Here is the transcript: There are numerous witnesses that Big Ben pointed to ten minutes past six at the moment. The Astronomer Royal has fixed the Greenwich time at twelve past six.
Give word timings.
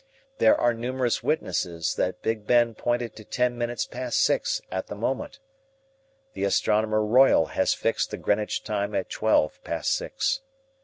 There 0.39 0.59
are 0.59 0.73
numerous 0.73 1.21
witnesses 1.21 1.93
that 1.93 2.23
Big 2.23 2.47
Ben 2.47 2.73
pointed 2.73 3.15
to 3.17 3.23
ten 3.23 3.55
minutes 3.55 3.85
past 3.85 4.19
six 4.19 4.59
at 4.71 4.87
the 4.87 4.95
moment. 4.95 5.37
The 6.33 6.43
Astronomer 6.43 7.05
Royal 7.05 7.45
has 7.53 7.75
fixed 7.75 8.09
the 8.09 8.17
Greenwich 8.17 8.63
time 8.63 8.95
at 8.95 9.11
twelve 9.11 9.63
past 9.63 9.93
six. 9.93 10.41